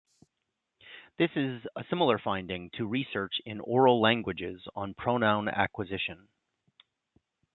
This 1.19 1.29
is 1.35 1.61
a 1.75 1.83
similar 1.91 2.17
finding 2.17 2.71
to 2.71 2.87
research 2.87 3.35
in 3.45 3.59
oral 3.59 4.01
languages 4.01 4.67
on 4.75 4.95
pronoun 4.95 5.47
acquisition. 5.47 6.27